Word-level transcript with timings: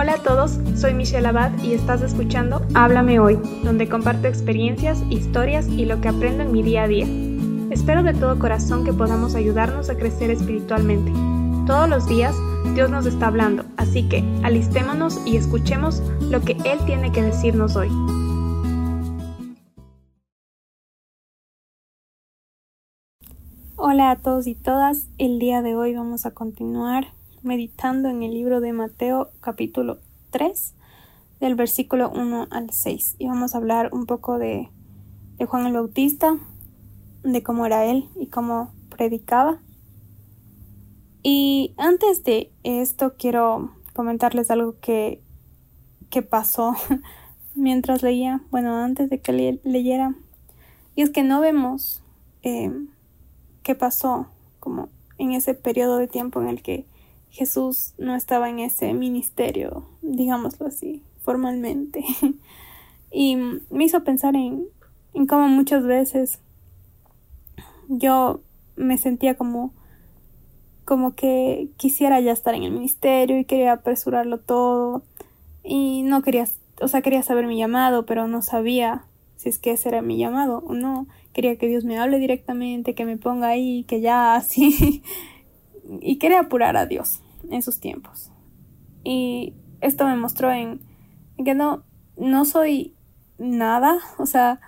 Hola 0.00 0.12
a 0.12 0.22
todos, 0.22 0.60
soy 0.76 0.94
Michelle 0.94 1.26
Abad 1.26 1.60
y 1.60 1.72
estás 1.72 2.02
escuchando 2.02 2.64
Háblame 2.72 3.18
Hoy, 3.18 3.36
donde 3.64 3.88
comparto 3.88 4.28
experiencias, 4.28 5.02
historias 5.10 5.66
y 5.66 5.86
lo 5.86 6.00
que 6.00 6.06
aprendo 6.06 6.44
en 6.44 6.52
mi 6.52 6.62
día 6.62 6.84
a 6.84 6.86
día. 6.86 7.04
Espero 7.72 8.04
de 8.04 8.14
todo 8.14 8.38
corazón 8.38 8.84
que 8.84 8.92
podamos 8.92 9.34
ayudarnos 9.34 9.90
a 9.90 9.96
crecer 9.96 10.30
espiritualmente. 10.30 11.10
Todos 11.66 11.88
los 11.88 12.06
días 12.06 12.32
Dios 12.76 12.92
nos 12.92 13.06
está 13.06 13.26
hablando, 13.26 13.64
así 13.76 14.08
que 14.08 14.22
alistémonos 14.44 15.20
y 15.26 15.36
escuchemos 15.36 16.00
lo 16.30 16.42
que 16.42 16.52
Él 16.64 16.78
tiene 16.86 17.10
que 17.10 17.22
decirnos 17.22 17.74
hoy. 17.74 17.88
Hola 23.74 24.12
a 24.12 24.16
todos 24.22 24.46
y 24.46 24.54
todas, 24.54 25.08
el 25.18 25.40
día 25.40 25.60
de 25.60 25.74
hoy 25.74 25.96
vamos 25.96 26.24
a 26.24 26.30
continuar 26.30 27.18
meditando 27.42 28.08
en 28.08 28.22
el 28.22 28.32
libro 28.32 28.60
de 28.60 28.72
Mateo 28.72 29.30
capítulo 29.40 29.98
3 30.30 30.74
del 31.40 31.54
versículo 31.54 32.10
1 32.10 32.48
al 32.50 32.70
6 32.70 33.16
y 33.18 33.26
vamos 33.26 33.54
a 33.54 33.58
hablar 33.58 33.90
un 33.92 34.06
poco 34.06 34.38
de, 34.38 34.68
Juan 35.46 35.66
el 35.66 35.72
Bautista, 35.72 36.36
de 37.22 37.42
cómo 37.42 37.66
era 37.66 37.84
él 37.86 38.08
y 38.16 38.26
cómo 38.26 38.72
predicaba. 38.88 39.60
Y 41.22 41.74
antes 41.76 42.24
de 42.24 42.50
esto 42.64 43.14
quiero 43.18 43.72
comentarles 43.94 44.50
algo 44.50 44.76
que, 44.80 45.22
que 46.10 46.22
pasó 46.22 46.74
mientras 47.54 48.02
leía, 48.02 48.42
bueno, 48.50 48.76
antes 48.76 49.10
de 49.10 49.20
que 49.20 49.60
leyera, 49.62 50.14
y 50.94 51.02
es 51.02 51.10
que 51.10 51.22
no 51.22 51.40
vemos 51.40 52.02
eh, 52.42 52.72
qué 53.62 53.74
pasó 53.74 54.26
como 54.58 54.88
en 55.18 55.32
ese 55.32 55.54
periodo 55.54 55.98
de 55.98 56.08
tiempo 56.08 56.40
en 56.40 56.48
el 56.48 56.62
que 56.62 56.86
Jesús 57.30 57.94
no 57.98 58.14
estaba 58.14 58.48
en 58.48 58.58
ese 58.58 58.92
ministerio, 58.94 59.86
digámoslo 60.02 60.66
así, 60.66 61.02
formalmente. 61.22 62.04
y 63.12 63.36
me 63.36 63.84
hizo 63.84 64.04
pensar 64.04 64.36
en, 64.36 64.66
en 65.14 65.26
cómo 65.26 65.48
muchas 65.48 65.84
veces 65.84 66.40
yo 67.88 68.40
me 68.76 68.98
sentía 68.98 69.36
como 69.36 69.72
como 70.84 71.14
que 71.14 71.68
quisiera 71.76 72.18
ya 72.20 72.32
estar 72.32 72.54
en 72.54 72.62
el 72.62 72.70
ministerio 72.70 73.38
y 73.38 73.44
quería 73.44 73.72
apresurarlo 73.72 74.38
todo 74.38 75.02
y 75.62 76.02
no 76.02 76.22
quería, 76.22 76.48
o 76.80 76.88
sea, 76.88 77.02
quería 77.02 77.22
saber 77.22 77.46
mi 77.46 77.58
llamado, 77.58 78.06
pero 78.06 78.26
no 78.26 78.40
sabía 78.40 79.04
si 79.36 79.50
es 79.50 79.58
que 79.58 79.72
ese 79.72 79.90
era 79.90 80.00
mi 80.00 80.16
llamado 80.16 80.64
o 80.66 80.72
no. 80.72 81.06
Quería 81.34 81.58
que 81.58 81.68
Dios 81.68 81.84
me 81.84 81.98
hable 81.98 82.18
directamente, 82.18 82.94
que 82.94 83.04
me 83.04 83.18
ponga 83.18 83.48
ahí, 83.48 83.84
que 83.84 84.00
ya 84.00 84.34
así 84.36 85.02
y 86.00 86.16
quería 86.16 86.40
apurar 86.40 86.76
a 86.76 86.86
Dios 86.86 87.20
en 87.50 87.62
sus 87.62 87.80
tiempos. 87.80 88.30
Y 89.04 89.54
esto 89.80 90.06
me 90.06 90.16
mostró 90.16 90.50
en, 90.52 90.80
que 91.44 91.54
no, 91.54 91.82
no 92.16 92.44
soy 92.44 92.94
nada, 93.38 93.98
o 94.18 94.26
sea, 94.26 94.60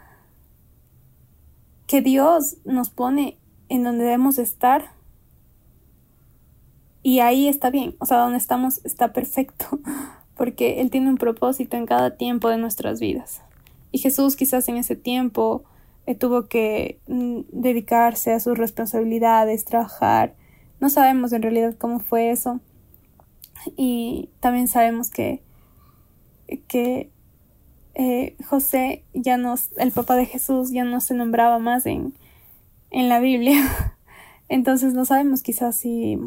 que 1.86 2.00
Dios 2.00 2.58
nos 2.64 2.90
pone 2.90 3.38
en 3.68 3.82
donde 3.82 4.04
debemos 4.04 4.38
estar 4.38 4.92
y 7.02 7.20
ahí 7.20 7.48
está 7.48 7.70
bien, 7.70 7.96
o 7.98 8.06
sea, 8.06 8.18
donde 8.18 8.38
estamos 8.38 8.84
está 8.84 9.12
perfecto, 9.12 9.80
porque 10.36 10.80
Él 10.80 10.90
tiene 10.90 11.08
un 11.08 11.16
propósito 11.16 11.76
en 11.76 11.86
cada 11.86 12.16
tiempo 12.16 12.48
de 12.48 12.58
nuestras 12.58 13.00
vidas. 13.00 13.42
Y 13.90 13.98
Jesús 13.98 14.36
quizás 14.36 14.68
en 14.68 14.76
ese 14.76 14.96
tiempo 14.96 15.64
eh, 16.06 16.14
tuvo 16.14 16.46
que 16.46 17.00
mm, 17.08 17.40
dedicarse 17.52 18.32
a 18.32 18.40
sus 18.40 18.56
responsabilidades, 18.56 19.64
trabajar, 19.64 20.34
no 20.80 20.88
sabemos 20.88 21.32
en 21.32 21.42
realidad 21.42 21.74
cómo 21.78 22.00
fue 22.00 22.30
eso. 22.30 22.60
Y 23.76 24.30
también 24.40 24.68
sabemos 24.68 25.10
que, 25.10 25.42
que 26.68 27.10
eh, 27.94 28.36
José 28.44 29.04
ya 29.14 29.36
no, 29.36 29.54
el 29.76 29.92
papá 29.92 30.16
de 30.16 30.26
Jesús 30.26 30.70
ya 30.70 30.84
no 30.84 31.00
se 31.00 31.14
nombraba 31.14 31.58
más 31.58 31.86
en, 31.86 32.14
en 32.90 33.08
la 33.08 33.20
Biblia. 33.20 33.60
Entonces 34.48 34.94
no 34.94 35.04
sabemos 35.04 35.42
quizás 35.42 35.76
si 35.76 36.18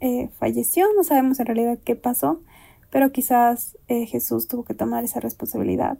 eh, 0.00 0.30
falleció, 0.38 0.86
no 0.96 1.04
sabemos 1.04 1.40
en 1.40 1.46
realidad 1.46 1.78
qué 1.84 1.96
pasó, 1.96 2.40
pero 2.90 3.12
quizás 3.12 3.76
eh, 3.88 4.06
Jesús 4.06 4.48
tuvo 4.48 4.64
que 4.64 4.74
tomar 4.74 5.04
esa 5.04 5.20
responsabilidad. 5.20 5.98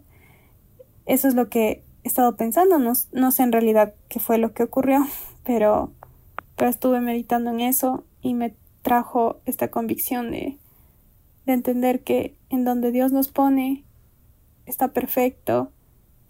Eso 1.05 1.27
es 1.27 1.35
lo 1.35 1.49
que 1.49 1.83
he 2.03 2.07
estado 2.07 2.35
pensando, 2.35 2.79
no, 2.79 2.93
no 3.11 3.31
sé 3.31 3.43
en 3.43 3.51
realidad 3.51 3.93
qué 4.09 4.19
fue 4.19 4.37
lo 4.37 4.53
que 4.53 4.63
ocurrió, 4.63 5.05
pero 5.43 5.91
pero 6.55 6.69
estuve 6.69 6.99
meditando 7.01 7.49
en 7.49 7.59
eso 7.59 8.03
y 8.21 8.33
me 8.33 8.55
trajo 8.83 9.41
esta 9.45 9.69
convicción 9.71 10.29
de, 10.29 10.59
de 11.47 11.53
entender 11.53 12.03
que 12.03 12.35
en 12.49 12.63
donde 12.63 12.91
Dios 12.91 13.11
nos 13.11 13.29
pone 13.29 13.83
está 14.65 14.89
perfecto 14.89 15.71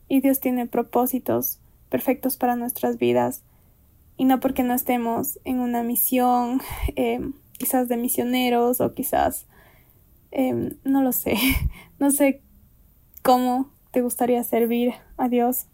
y 0.07 0.21
Dios 0.21 0.39
tiene 0.39 0.67
propósitos 0.67 1.59
perfectos 1.89 2.37
para 2.37 2.55
nuestras 2.55 2.97
vidas. 2.97 3.43
Y 4.15 4.25
no 4.25 4.39
porque 4.39 4.63
no 4.63 4.73
estemos 4.73 5.39
en 5.43 5.59
una 5.59 5.83
misión 5.83 6.61
eh, 6.95 7.19
quizás 7.57 7.87
de 7.87 7.97
misioneros 7.97 8.81
o 8.81 8.93
quizás 8.93 9.47
eh, 10.31 10.75
no 10.83 11.03
lo 11.03 11.11
sé 11.11 11.35
no 11.99 12.09
sé 12.09 12.41
cómo 13.21 13.69
te 13.91 14.01
gustaría 14.01 14.43
servir 14.43 14.93
a 15.17 15.29
Dios. 15.29 15.67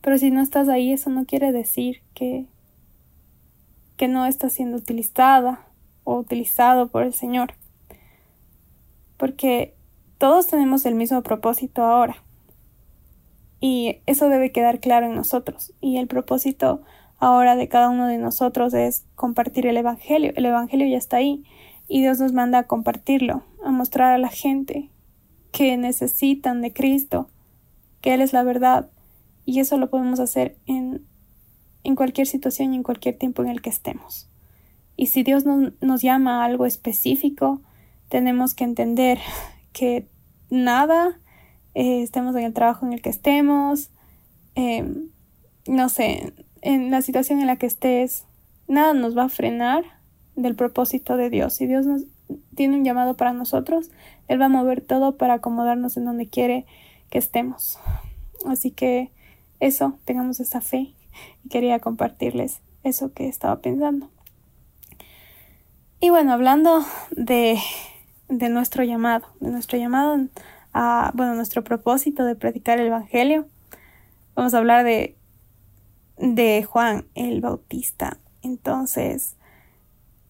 Pero 0.00 0.18
si 0.18 0.30
no 0.30 0.40
estás 0.40 0.68
ahí 0.68 0.92
eso 0.92 1.10
no 1.10 1.26
quiere 1.26 1.52
decir 1.52 2.02
que 2.14 2.46
que 4.00 4.08
no 4.08 4.24
está 4.24 4.48
siendo 4.48 4.78
utilizada 4.78 5.60
o 6.04 6.16
utilizado 6.16 6.88
por 6.88 7.02
el 7.02 7.12
Señor. 7.12 7.52
Porque 9.18 9.74
todos 10.16 10.46
tenemos 10.46 10.86
el 10.86 10.94
mismo 10.94 11.20
propósito 11.20 11.82
ahora. 11.82 12.24
Y 13.60 13.98
eso 14.06 14.30
debe 14.30 14.52
quedar 14.52 14.80
claro 14.80 15.04
en 15.04 15.14
nosotros. 15.14 15.74
Y 15.82 15.98
el 15.98 16.06
propósito 16.06 16.80
ahora 17.18 17.56
de 17.56 17.68
cada 17.68 17.90
uno 17.90 18.06
de 18.06 18.16
nosotros 18.16 18.72
es 18.72 19.04
compartir 19.16 19.66
el 19.66 19.76
Evangelio. 19.76 20.32
El 20.34 20.46
Evangelio 20.46 20.88
ya 20.88 20.96
está 20.96 21.18
ahí 21.18 21.44
y 21.86 22.00
Dios 22.00 22.20
nos 22.20 22.32
manda 22.32 22.60
a 22.60 22.66
compartirlo, 22.66 23.42
a 23.62 23.70
mostrar 23.70 24.14
a 24.14 24.18
la 24.18 24.30
gente 24.30 24.88
que 25.52 25.76
necesitan 25.76 26.62
de 26.62 26.72
Cristo, 26.72 27.28
que 28.00 28.14
Él 28.14 28.22
es 28.22 28.32
la 28.32 28.44
verdad. 28.44 28.88
Y 29.44 29.60
eso 29.60 29.76
lo 29.76 29.90
podemos 29.90 30.20
hacer 30.20 30.56
en 30.64 31.04
en 31.84 31.96
cualquier 31.96 32.26
situación 32.26 32.72
y 32.72 32.76
en 32.76 32.82
cualquier 32.82 33.16
tiempo 33.16 33.42
en 33.42 33.48
el 33.48 33.62
que 33.62 33.70
estemos. 33.70 34.28
Y 34.96 35.06
si 35.06 35.22
Dios 35.22 35.44
nos 35.46 36.02
llama 36.02 36.42
a 36.42 36.44
algo 36.44 36.66
específico, 36.66 37.60
tenemos 38.08 38.54
que 38.54 38.64
entender 38.64 39.18
que 39.72 40.06
nada, 40.50 41.18
eh, 41.74 42.02
estemos 42.02 42.34
en 42.36 42.44
el 42.44 42.52
trabajo 42.52 42.84
en 42.84 42.92
el 42.92 43.00
que 43.00 43.10
estemos, 43.10 43.90
em, 44.54 45.08
no 45.66 45.88
sé, 45.88 46.34
en 46.60 46.90
la 46.90 47.00
situación 47.00 47.40
en 47.40 47.46
la 47.46 47.56
que 47.56 47.66
estés, 47.66 48.26
nada 48.68 48.92
nos 48.92 49.16
va 49.16 49.24
a 49.24 49.28
frenar 49.28 49.84
del 50.36 50.54
propósito 50.54 51.16
de 51.16 51.30
Dios. 51.30 51.54
Si 51.54 51.66
Dios 51.66 51.86
nos 51.86 52.02
tiene 52.54 52.76
un 52.76 52.84
llamado 52.84 53.16
para 53.16 53.32
nosotros, 53.32 53.90
Él 54.28 54.40
va 54.40 54.46
a 54.46 54.50
mover 54.50 54.80
todo 54.80 55.16
para 55.16 55.34
acomodarnos 55.34 55.96
en 55.96 56.04
donde 56.04 56.28
quiere 56.28 56.66
que 57.08 57.18
estemos. 57.18 57.78
Así 58.46 58.70
que 58.70 59.10
eso, 59.60 59.98
tengamos 60.04 60.40
esa 60.40 60.60
fe 60.60 60.94
y 61.44 61.48
quería 61.48 61.78
compartirles 61.78 62.60
eso 62.82 63.12
que 63.12 63.28
estaba 63.28 63.60
pensando. 63.60 64.08
Y 66.00 66.10
bueno, 66.10 66.32
hablando 66.32 66.82
de, 67.10 67.58
de 68.28 68.48
nuestro 68.48 68.84
llamado, 68.84 69.26
de 69.40 69.50
nuestro 69.50 69.78
llamado 69.78 70.18
a, 70.72 71.10
bueno, 71.14 71.34
nuestro 71.34 71.62
propósito 71.62 72.24
de 72.24 72.36
predicar 72.36 72.80
el 72.80 72.86
Evangelio, 72.86 73.46
vamos 74.34 74.54
a 74.54 74.58
hablar 74.58 74.84
de, 74.84 75.16
de 76.16 76.64
Juan 76.64 77.06
el 77.14 77.42
Bautista. 77.42 78.18
Entonces, 78.42 79.36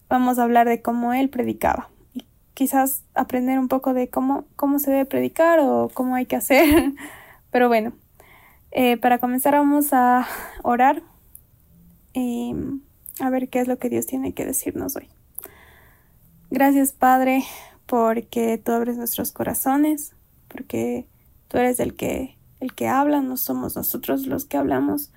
vamos 0.09 0.39
a 0.39 0.43
hablar 0.43 0.67
de 0.67 0.81
cómo 0.81 1.13
él 1.13 1.29
predicaba 1.29 1.89
y 2.13 2.25
quizás 2.53 3.03
aprender 3.13 3.57
un 3.57 3.69
poco 3.69 3.93
de 3.93 4.09
cómo, 4.09 4.45
cómo 4.57 4.77
se 4.79 4.91
debe 4.91 5.05
predicar 5.05 5.59
o 5.61 5.89
cómo 5.93 6.15
hay 6.15 6.25
que 6.25 6.35
hacer. 6.35 6.93
Pero 7.51 7.69
bueno, 7.69 7.93
eh, 8.71 8.97
para 8.97 9.19
comenzar 9.19 9.53
vamos 9.53 9.93
a 9.93 10.27
orar 10.63 11.03
y 12.13 12.55
a 13.19 13.29
ver 13.29 13.49
qué 13.49 13.59
es 13.59 13.67
lo 13.67 13.77
que 13.77 13.89
Dios 13.89 14.05
tiene 14.05 14.33
que 14.33 14.45
decirnos 14.45 14.95
hoy. 14.95 15.09
Gracias 16.49 16.91
Padre 16.91 17.43
porque 17.85 18.57
tú 18.57 18.71
abres 18.71 18.97
nuestros 18.97 19.33
corazones, 19.33 20.13
porque 20.47 21.05
tú 21.49 21.57
eres 21.57 21.79
el 21.81 21.93
que, 21.95 22.37
el 22.61 22.73
que 22.73 22.87
habla, 22.87 23.21
no 23.21 23.35
somos 23.35 23.75
nosotros 23.75 24.27
los 24.27 24.45
que 24.45 24.57
hablamos. 24.57 25.11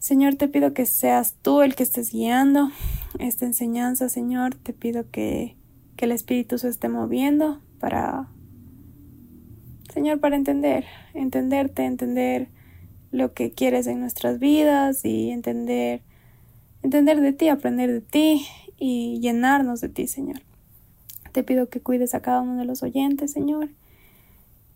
Señor, 0.00 0.34
te 0.34 0.48
pido 0.48 0.74
que 0.74 0.84
seas 0.84 1.36
tú 1.40 1.62
el 1.62 1.76
que 1.76 1.84
estés 1.84 2.10
guiando 2.10 2.70
esta 3.18 3.46
enseñanza, 3.46 4.08
Señor. 4.08 4.54
Te 4.56 4.72
pido 4.72 5.10
que, 5.10 5.56
que 5.96 6.06
el 6.06 6.12
Espíritu 6.12 6.58
se 6.58 6.68
esté 6.68 6.88
moviendo 6.88 7.60
para 7.78 8.28
Señor, 9.94 10.18
para 10.18 10.34
entender, 10.34 10.84
entenderte, 11.14 11.84
entender 11.84 12.48
lo 13.12 13.32
que 13.32 13.52
quieres 13.52 13.86
en 13.86 14.00
nuestras 14.00 14.40
vidas 14.40 15.04
y 15.04 15.30
entender, 15.30 16.02
entender 16.82 17.20
de 17.20 17.32
ti, 17.32 17.48
aprender 17.48 17.92
de 17.92 18.00
ti 18.00 18.44
y 18.76 19.20
llenarnos 19.20 19.80
de 19.80 19.88
ti, 19.88 20.08
Señor. 20.08 20.42
Te 21.30 21.44
pido 21.44 21.68
que 21.68 21.80
cuides 21.80 22.12
a 22.16 22.22
cada 22.22 22.40
uno 22.40 22.56
de 22.56 22.64
los 22.64 22.82
oyentes, 22.82 23.30
Señor. 23.30 23.68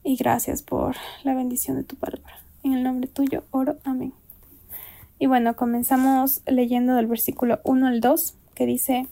Y 0.05 0.15
gracias 0.15 0.63
por 0.63 0.95
la 1.25 1.35
bendición 1.35 1.77
de 1.77 1.83
tu 1.83 1.97
palabra. 1.97 2.39
En 2.63 2.75
el 2.75 2.85
nombre 2.85 3.09
tuyo 3.09 3.43
oro. 3.51 3.77
Amén. 3.83 4.13
Y 5.19 5.27
bueno, 5.27 5.57
comenzamos 5.57 6.43
leyendo 6.47 6.95
del 6.95 7.09
versículo 7.09 7.59
1 7.65 7.89
al 7.89 8.01
2, 8.01 8.35
que 8.55 8.67
dice, 8.67 9.09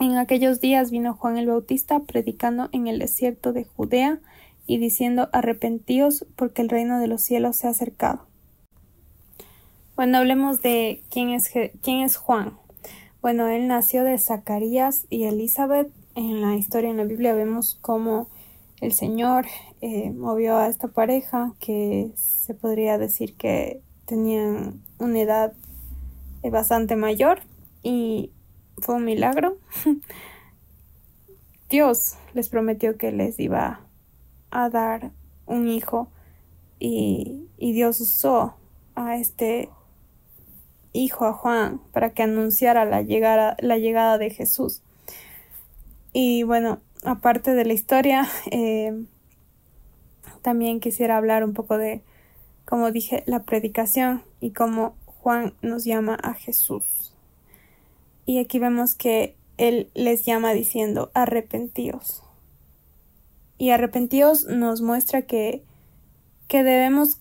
En 0.00 0.16
aquellos 0.16 0.62
días 0.62 0.90
vino 0.90 1.12
Juan 1.12 1.36
el 1.36 1.48
Bautista 1.48 2.00
predicando 2.00 2.70
en 2.72 2.86
el 2.86 3.00
desierto 3.00 3.52
de 3.52 3.64
Judea 3.64 4.18
y 4.66 4.78
diciendo, 4.78 5.28
Arrepentíos 5.32 6.26
porque 6.36 6.62
el 6.62 6.68
reino 6.68 6.98
de 6.98 7.08
los 7.08 7.22
cielos 7.22 7.56
se 7.56 7.66
ha 7.66 7.70
acercado. 7.70 8.26
Bueno, 9.96 10.18
hablemos 10.18 10.60
de 10.60 11.02
quién 11.10 11.30
es, 11.30 11.50
quién 11.82 12.00
es 12.02 12.16
Juan. 12.16 12.58
Bueno, 13.22 13.48
él 13.48 13.68
nació 13.68 14.04
de 14.04 14.18
Zacarías 14.18 15.06
y 15.08 15.24
Elizabeth. 15.24 15.90
En 16.14 16.40
la 16.40 16.56
historia 16.56 16.90
en 16.90 16.96
la 16.96 17.04
Biblia 17.04 17.34
vemos 17.34 17.78
cómo 17.80 18.28
el 18.80 18.92
Señor 18.92 19.46
eh, 19.80 20.10
movió 20.10 20.56
a 20.56 20.68
esta 20.68 20.88
pareja 20.88 21.54
que 21.60 22.10
se 22.16 22.54
podría 22.54 22.98
decir 22.98 23.34
que 23.34 23.80
tenían 24.04 24.82
una 24.98 25.20
edad 25.20 25.52
eh, 26.42 26.50
bastante 26.50 26.96
mayor 26.96 27.40
y 27.82 28.30
fue 28.78 28.96
un 28.96 29.04
milagro. 29.04 29.56
Dios 31.70 32.16
les 32.34 32.48
prometió 32.48 32.96
que 32.98 33.10
les 33.10 33.38
iba 33.40 33.80
a 34.54 34.70
dar 34.70 35.10
un 35.46 35.68
hijo 35.68 36.08
y, 36.78 37.48
y 37.58 37.72
Dios 37.72 38.00
usó 38.00 38.54
a 38.94 39.16
este 39.16 39.68
hijo, 40.92 41.26
a 41.26 41.32
Juan, 41.32 41.80
para 41.92 42.10
que 42.10 42.22
anunciara 42.22 42.84
la 42.84 43.02
llegada, 43.02 43.56
la 43.60 43.76
llegada 43.76 44.16
de 44.16 44.30
Jesús. 44.30 44.82
Y 46.12 46.44
bueno, 46.44 46.80
aparte 47.04 47.54
de 47.54 47.64
la 47.64 47.72
historia, 47.74 48.26
eh, 48.50 49.04
también 50.40 50.80
quisiera 50.80 51.16
hablar 51.18 51.44
un 51.44 51.52
poco 51.52 51.76
de 51.76 52.02
como 52.64 52.90
dije, 52.90 53.22
la 53.26 53.42
predicación 53.42 54.22
y 54.40 54.50
cómo 54.50 54.96
Juan 55.04 55.54
nos 55.62 55.84
llama 55.84 56.18
a 56.22 56.34
Jesús. 56.34 57.14
Y 58.26 58.38
aquí 58.38 58.58
vemos 58.58 58.94
que 58.94 59.36
él 59.58 59.90
les 59.94 60.24
llama 60.24 60.52
diciendo 60.52 61.10
arrepentíos. 61.14 62.23
Y 63.64 63.70
arrepentíos 63.70 64.44
nos 64.44 64.82
muestra 64.82 65.22
que, 65.22 65.64
que 66.48 66.62
debemos 66.62 67.18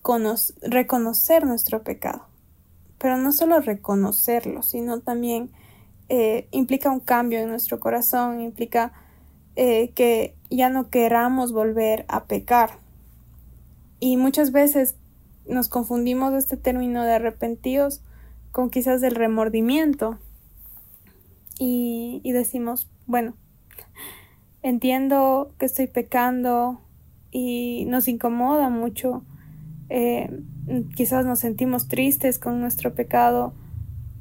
reconocer 0.62 1.45
nuestro 1.45 1.84
pecado. 1.84 2.25
Pero 2.98 3.16
no 3.16 3.31
solo 3.31 3.62
reconocerlo, 3.62 4.62
sino 4.62 5.00
también 5.00 5.51
eh, 6.10 6.50
implica 6.51 6.92
un 6.92 7.00
cambio 7.00 7.40
en 7.40 7.48
nuestro 7.48 7.80
corazón, 7.80 8.42
implica 8.42 8.92
eh, 9.56 9.94
que 9.95 10.36
ya 10.50 10.69
no 10.69 10.90
queramos 10.90 11.54
volver 11.54 12.04
a 12.10 12.25
pecar. 12.25 12.72
Y 14.01 14.18
muchas 14.18 14.51
veces 14.51 14.98
nos 15.48 15.69
confundimos 15.69 16.34
este 16.34 16.57
término 16.57 17.04
de 17.04 17.13
arrepentidos 17.13 18.01
con 18.51 18.69
quizás 18.69 19.01
el 19.04 19.16
remordimiento 19.16 20.19
y, 21.57 22.19
decimos, 22.34 22.92
bueno, 23.06 23.34
entiendo 24.63 25.54
que 25.60 25.65
estoy 25.65 25.88
pecando 25.88 26.81
y 27.31 27.86
nos 27.86 28.07
incomoda 28.07 28.69
mucho, 28.69 29.24
eh, 29.89 30.30
quizás 30.95 31.25
nos 31.25 31.39
sentimos 31.39 31.88
tristes 31.88 32.39
con 32.39 32.60
nuestro 32.60 32.95
pecado, 32.95 33.54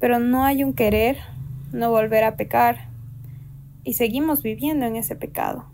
pero 0.01 0.19
no 0.19 0.45
hay 0.45 0.65
un 0.65 0.75
querer 0.75 1.17
no 1.73 1.91
volver 1.91 2.25
a 2.25 2.37
pecar 2.37 2.89
y 3.85 3.95
seguimos 3.95 4.43
viviendo 4.43 4.85
en 4.85 4.97
ese 4.97 5.17
pecado. 5.17 5.65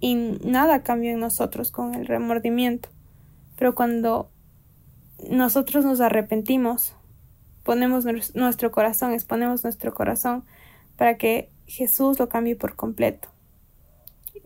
Y 0.00 0.14
nada 0.44 0.82
cambió 0.82 1.12
en 1.12 1.20
nosotros 1.20 1.70
con 1.70 1.94
el 1.94 2.06
remordimiento. 2.06 2.88
Pero 3.56 3.74
cuando 3.74 4.30
nosotros 5.30 5.84
nos 5.84 6.00
arrepentimos, 6.00 6.96
ponemos 7.62 8.04
nuestro 8.34 8.72
corazón, 8.72 9.12
exponemos 9.12 9.62
nuestro 9.62 9.94
corazón 9.94 10.44
para 10.96 11.16
que 11.16 11.50
Jesús 11.66 12.18
lo 12.18 12.28
cambie 12.28 12.56
por 12.56 12.74
completo. 12.74 13.31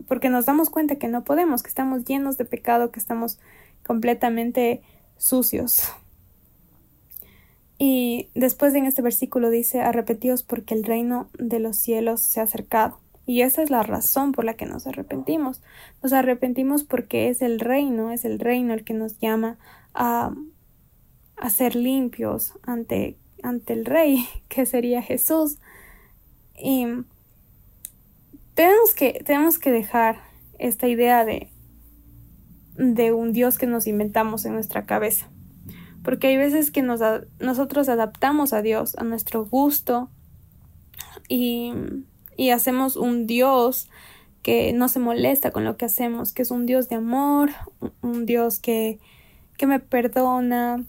Porque 0.07 0.29
nos 0.29 0.45
damos 0.45 0.69
cuenta 0.69 0.95
que 0.95 1.07
no 1.07 1.23
podemos, 1.23 1.63
que 1.63 1.69
estamos 1.69 2.05
llenos 2.05 2.37
de 2.37 2.45
pecado, 2.45 2.91
que 2.91 2.99
estamos 2.99 3.39
completamente 3.85 4.81
sucios. 5.17 5.91
Y 7.79 8.29
después 8.33 8.73
en 8.73 8.85
este 8.85 9.01
versículo 9.01 9.49
dice, 9.49 9.81
arrepentidos 9.81 10.43
porque 10.43 10.73
el 10.73 10.83
reino 10.83 11.29
de 11.37 11.59
los 11.59 11.77
cielos 11.77 12.21
se 12.21 12.39
ha 12.39 12.43
acercado. 12.43 12.99
Y 13.25 13.41
esa 13.41 13.61
es 13.61 13.69
la 13.69 13.83
razón 13.83 14.31
por 14.31 14.45
la 14.45 14.55
que 14.55 14.65
nos 14.65 14.87
arrepentimos. 14.87 15.61
Nos 16.01 16.13
arrepentimos 16.13 16.83
porque 16.83 17.29
es 17.29 17.41
el 17.41 17.59
reino, 17.59 18.11
es 18.11 18.25
el 18.25 18.39
reino 18.39 18.73
el 18.73 18.83
que 18.83 18.93
nos 18.93 19.19
llama 19.19 19.57
a, 19.93 20.33
a 21.35 21.49
ser 21.49 21.75
limpios 21.75 22.53
ante, 22.63 23.17
ante 23.43 23.73
el 23.73 23.85
Rey, 23.85 24.25
que 24.47 24.65
sería 24.65 25.01
Jesús. 25.01 25.59
Y 26.57 26.87
tenemos 28.57 28.93
que, 28.93 29.23
tenemos 29.25 29.57
que 29.57 29.71
dejar 29.71 30.19
esta 30.59 30.89
idea 30.89 31.23
de, 31.23 31.49
de 32.75 33.13
un 33.13 33.31
Dios 33.31 33.57
que 33.57 33.67
nos 33.67 33.87
inventamos 33.87 34.43
en 34.43 34.51
nuestra 34.51 34.85
cabeza. 34.85 35.29
Porque 36.03 36.27
hay 36.27 36.35
veces 36.35 36.71
que 36.71 36.81
nos, 36.81 36.99
nosotros 37.39 37.87
adaptamos 37.87 38.51
a 38.51 38.61
Dios 38.61 38.97
a 38.97 39.05
nuestro 39.05 39.45
gusto 39.45 40.09
y 41.29 41.71
y 42.37 42.51
hacemos 42.51 42.95
un 42.95 43.27
Dios 43.27 43.89
que 44.43 44.71
no 44.71 44.87
se 44.87 44.99
molesta 44.99 45.51
con 45.51 45.65
lo 45.65 45.75
que 45.75 45.85
hacemos, 45.85 46.31
que 46.31 46.43
es 46.43 46.51
un 46.51 46.65
Dios 46.65 46.87
de 46.87 46.95
amor, 46.95 47.49
un 48.01 48.25
Dios 48.25 48.59
que, 48.59 48.99
que 49.57 49.67
me 49.67 49.79
perdona. 49.79 50.85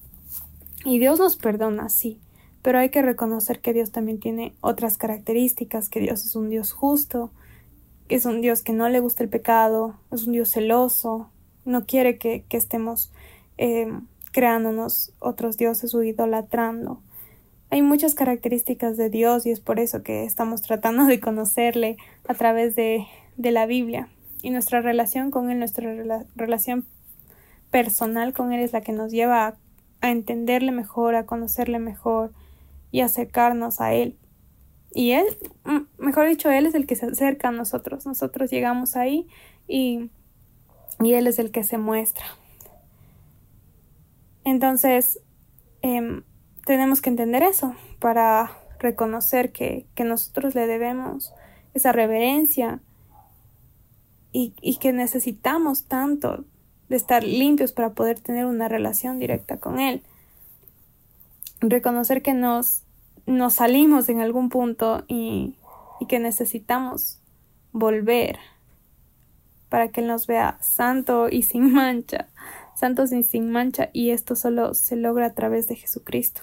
Y 0.84 1.00
Dios 1.00 1.18
nos 1.18 1.36
perdona, 1.36 1.88
sí, 1.88 2.20
pero 2.62 2.78
hay 2.78 2.90
que 2.90 3.02
reconocer 3.02 3.60
que 3.60 3.72
Dios 3.72 3.90
también 3.90 4.20
tiene 4.20 4.54
otras 4.60 4.96
características, 4.96 5.88
que 5.88 5.98
Dios 6.00 6.24
es 6.24 6.36
un 6.36 6.50
Dios 6.50 6.70
justo, 6.70 7.32
es 8.08 8.24
un 8.24 8.40
Dios 8.40 8.62
que 8.62 8.72
no 8.72 8.88
le 8.88 9.00
gusta 9.00 9.22
el 9.22 9.28
pecado, 9.28 9.94
es 10.10 10.26
un 10.26 10.32
Dios 10.32 10.50
celoso, 10.50 11.30
no 11.64 11.86
quiere 11.86 12.18
que, 12.18 12.44
estemos 12.50 13.12
eh, 13.58 13.92
creándonos 14.32 15.12
otros 15.18 15.56
dioses 15.56 15.94
o 15.94 16.02
idolatrando. 16.02 17.00
Hay 17.70 17.82
muchas 17.82 18.14
características 18.14 18.96
de 18.96 19.10
Dios 19.10 19.44
y 19.44 19.50
es 19.50 19.60
por 19.60 19.78
eso 19.78 20.02
que 20.02 20.24
estamos 20.24 20.62
tratando 20.62 21.04
de 21.04 21.20
conocerle 21.20 21.98
a 22.26 22.34
través 22.34 22.74
de, 22.74 23.06
de 23.36 23.52
la 23.52 23.66
Biblia. 23.66 24.08
Y 24.42 24.50
nuestra 24.50 24.80
relación 24.80 25.30
con 25.30 25.50
Él, 25.50 25.58
nuestra 25.58 25.92
relación 26.36 26.86
personal 27.70 28.32
con 28.32 28.52
Él 28.52 28.60
es 28.60 28.72
la 28.72 28.80
que 28.80 28.92
nos 28.92 29.12
lleva 29.12 29.46
a, 29.46 29.56
a 30.00 30.10
entenderle 30.10 30.72
mejor, 30.72 31.14
a 31.14 31.26
conocerle 31.26 31.78
mejor 31.78 32.32
y 32.90 33.00
acercarnos 33.00 33.82
a 33.82 33.92
Él. 33.92 34.16
Y 34.92 35.12
Él, 35.12 35.26
mejor 35.98 36.28
dicho, 36.28 36.50
Él 36.50 36.66
es 36.66 36.74
el 36.74 36.86
que 36.86 36.96
se 36.96 37.06
acerca 37.06 37.48
a 37.48 37.52
nosotros. 37.52 38.06
Nosotros 38.06 38.50
llegamos 38.50 38.96
ahí 38.96 39.28
y, 39.66 40.10
y 41.00 41.12
Él 41.14 41.26
es 41.26 41.38
el 41.38 41.50
que 41.50 41.64
se 41.64 41.78
muestra. 41.78 42.24
Entonces, 44.44 45.20
eh, 45.82 46.22
tenemos 46.64 47.00
que 47.00 47.10
entender 47.10 47.42
eso 47.42 47.74
para 47.98 48.50
reconocer 48.78 49.52
que, 49.52 49.86
nosotros 50.04 50.54
le 50.54 50.66
debemos 50.66 51.32
esa 51.74 51.92
reverencia 51.92 52.80
y, 54.32 54.54
y, 54.60 54.76
que 54.78 54.92
necesitamos 54.92 55.84
tanto 55.84 56.44
de 56.88 56.96
estar 56.96 57.24
limpios 57.24 57.72
para 57.72 57.90
poder 57.90 58.20
tener 58.20 58.46
una 58.46 58.68
relación 58.68 59.18
directa 59.18 59.58
con 59.58 59.80
Él. 59.80 60.02
Reconocer 61.60 62.22
que 62.22 62.34
nos, 62.34 62.82
nos 63.28 63.54
salimos 63.54 64.08
en 64.08 64.20
algún 64.20 64.48
punto 64.48 65.04
y, 65.06 65.54
que 66.08 66.18
necesitamos 66.18 67.20
volver 67.72 68.38
para 69.68 69.88
que 69.88 70.00
Él 70.00 70.06
nos 70.06 70.26
vea 70.26 70.56
santo 70.60 71.28
y 71.28 71.42
sin 71.42 71.72
mancha, 71.72 72.28
santos 72.74 73.12
y 73.12 73.22
sin 73.22 73.50
mancha, 73.50 73.90
y 73.92 74.10
esto 74.10 74.34
solo 74.34 74.72
se 74.72 74.96
logra 74.96 75.26
a 75.26 75.34
través 75.34 75.68
de 75.68 75.76
Jesucristo. 75.76 76.42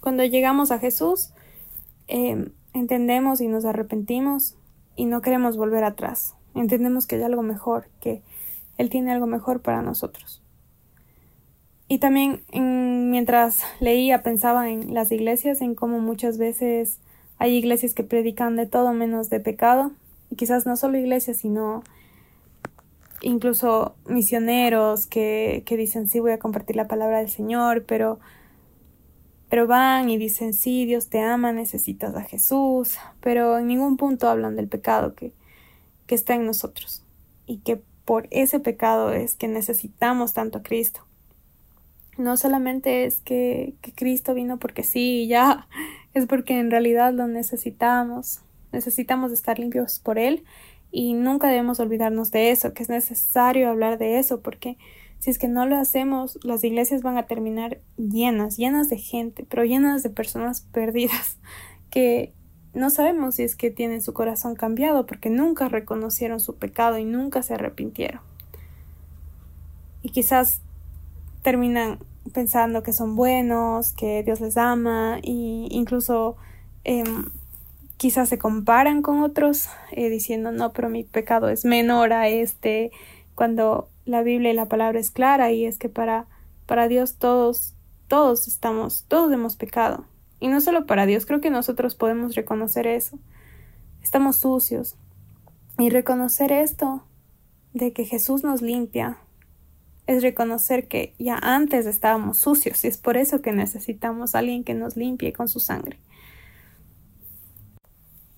Cuando 0.00 0.24
llegamos 0.24 0.70
a 0.70 0.78
Jesús, 0.78 1.34
em, 2.08 2.52
entendemos 2.72 3.40
y 3.40 3.48
nos 3.48 3.66
arrepentimos 3.66 4.56
y 4.96 5.04
no 5.04 5.20
queremos 5.20 5.56
volver 5.56 5.84
atrás. 5.84 6.34
Entendemos 6.54 7.06
que 7.06 7.16
hay 7.16 7.22
algo 7.22 7.42
mejor, 7.42 7.88
que 8.00 8.22
Él 8.78 8.88
tiene 8.88 9.12
algo 9.12 9.26
mejor 9.26 9.60
para 9.60 9.82
nosotros. 9.82 10.41
Y 11.92 11.98
también 11.98 12.42
mientras 13.10 13.64
leía 13.78 14.22
pensaba 14.22 14.70
en 14.70 14.94
las 14.94 15.12
iglesias, 15.12 15.60
en 15.60 15.74
cómo 15.74 15.98
muchas 15.98 16.38
veces 16.38 17.00
hay 17.36 17.54
iglesias 17.54 17.92
que 17.92 18.02
predican 18.02 18.56
de 18.56 18.64
todo 18.64 18.94
menos 18.94 19.28
de 19.28 19.40
pecado. 19.40 19.92
Y 20.30 20.36
quizás 20.36 20.64
no 20.64 20.78
solo 20.78 20.96
iglesias, 20.96 21.36
sino 21.36 21.84
incluso 23.20 23.94
misioneros 24.06 25.06
que, 25.06 25.64
que 25.66 25.76
dicen 25.76 26.08
sí 26.08 26.18
voy 26.18 26.30
a 26.32 26.38
compartir 26.38 26.76
la 26.76 26.88
palabra 26.88 27.18
del 27.18 27.28
Señor, 27.28 27.84
pero 27.84 28.20
pero 29.50 29.66
van 29.66 30.08
y 30.08 30.16
dicen, 30.16 30.54
sí, 30.54 30.86
Dios 30.86 31.10
te 31.10 31.20
ama, 31.20 31.52
necesitas 31.52 32.14
a 32.14 32.22
Jesús, 32.22 32.96
pero 33.20 33.58
en 33.58 33.66
ningún 33.66 33.98
punto 33.98 34.30
hablan 34.30 34.56
del 34.56 34.66
pecado 34.66 35.14
que, 35.14 35.34
que 36.06 36.14
está 36.14 36.34
en 36.36 36.46
nosotros 36.46 37.04
y 37.44 37.58
que 37.58 37.82
por 38.06 38.28
ese 38.30 38.60
pecado 38.60 39.12
es 39.12 39.34
que 39.34 39.46
necesitamos 39.46 40.32
tanto 40.32 40.56
a 40.56 40.62
Cristo. 40.62 41.02
No 42.22 42.36
solamente 42.36 43.04
es 43.04 43.20
que, 43.20 43.74
que 43.80 43.92
Cristo 43.92 44.34
vino 44.34 44.58
porque 44.58 44.82
sí 44.82 45.22
y 45.22 45.28
ya, 45.28 45.66
es 46.14 46.26
porque 46.26 46.58
en 46.58 46.70
realidad 46.70 47.12
lo 47.12 47.26
necesitamos, 47.26 48.40
necesitamos 48.72 49.32
estar 49.32 49.58
limpios 49.58 49.98
por 49.98 50.18
Él 50.18 50.44
y 50.90 51.14
nunca 51.14 51.48
debemos 51.48 51.80
olvidarnos 51.80 52.30
de 52.30 52.50
eso, 52.50 52.74
que 52.74 52.82
es 52.82 52.88
necesario 52.88 53.68
hablar 53.68 53.98
de 53.98 54.18
eso 54.18 54.40
porque 54.40 54.76
si 55.18 55.30
es 55.30 55.38
que 55.38 55.48
no 55.48 55.66
lo 55.66 55.76
hacemos, 55.76 56.38
las 56.42 56.64
iglesias 56.64 57.02
van 57.02 57.16
a 57.16 57.26
terminar 57.26 57.80
llenas, 57.96 58.56
llenas 58.56 58.88
de 58.88 58.98
gente, 58.98 59.46
pero 59.48 59.64
llenas 59.64 60.02
de 60.02 60.10
personas 60.10 60.62
perdidas 60.72 61.38
que 61.90 62.32
no 62.74 62.90
sabemos 62.90 63.36
si 63.36 63.42
es 63.42 63.54
que 63.54 63.70
tienen 63.70 64.02
su 64.02 64.14
corazón 64.14 64.54
cambiado 64.54 65.06
porque 65.06 65.30
nunca 65.30 65.68
reconocieron 65.68 66.40
su 66.40 66.56
pecado 66.56 66.98
y 66.98 67.04
nunca 67.04 67.42
se 67.42 67.54
arrepintieron. 67.54 68.20
Y 70.02 70.10
quizás 70.10 70.60
terminan 71.42 71.98
pensando 72.32 72.82
que 72.82 72.92
son 72.92 73.16
buenos, 73.16 73.92
que 73.92 74.22
Dios 74.22 74.40
les 74.40 74.56
ama 74.56 75.18
e 75.22 75.68
incluso 75.70 76.36
em, 76.84 77.26
quizás 77.96 78.28
se 78.28 78.38
comparan 78.38 79.02
con 79.02 79.20
otros 79.20 79.68
eh, 79.90 80.08
diciendo 80.08 80.52
no, 80.52 80.72
pero 80.72 80.88
mi 80.88 81.04
pecado 81.04 81.48
es 81.48 81.64
menor 81.64 82.12
a 82.12 82.28
este, 82.28 82.90
cuando 83.34 83.88
la 84.04 84.22
Biblia 84.22 84.52
y 84.52 84.54
la 84.54 84.66
palabra 84.66 84.98
es 84.98 85.10
clara 85.10 85.52
y 85.52 85.64
es 85.64 85.78
que 85.78 85.88
para, 85.88 86.26
para 86.66 86.88
Dios 86.88 87.16
todos, 87.16 87.74
todos 88.08 88.48
estamos, 88.48 89.04
todos 89.08 89.32
hemos 89.32 89.56
pecado. 89.56 90.04
Y 90.40 90.48
no 90.48 90.60
solo 90.60 90.86
para 90.86 91.06
Dios, 91.06 91.26
creo 91.26 91.40
que 91.40 91.50
nosotros 91.50 91.94
podemos 91.94 92.34
reconocer 92.34 92.88
eso. 92.88 93.18
Estamos 94.02 94.38
sucios. 94.38 94.96
Y 95.78 95.88
reconocer 95.90 96.50
esto 96.50 97.04
de 97.72 97.92
que 97.92 98.04
Jesús 98.04 98.42
nos 98.42 98.60
limpia 98.60 99.18
es 100.06 100.22
reconocer 100.22 100.88
que 100.88 101.14
ya 101.18 101.38
antes 101.40 101.86
estábamos 101.86 102.38
sucios 102.38 102.84
y 102.84 102.88
es 102.88 102.98
por 102.98 103.16
eso 103.16 103.42
que 103.42 103.52
necesitamos 103.52 104.34
a 104.34 104.40
alguien 104.40 104.64
que 104.64 104.74
nos 104.74 104.96
limpie 104.96 105.32
con 105.32 105.48
su 105.48 105.60
sangre. 105.60 105.98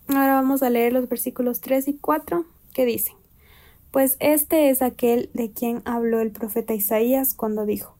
Ahora 0.09 0.35
vamos 0.35 0.63
a 0.63 0.71
leer 0.71 0.93
los 0.93 1.09
versículos 1.09 1.61
3 1.61 1.89
y 1.89 1.95
4 1.95 2.45
que 2.73 2.85
dicen 2.85 3.15
pues 3.95 4.17
este 4.19 4.71
es 4.71 4.83
aquel 4.83 5.31
de 5.35 5.53
quien 5.53 5.81
habló 5.85 6.19
el 6.19 6.33
profeta 6.33 6.75
Isaías 6.75 7.33
cuando 7.33 7.65
dijo 7.65 7.95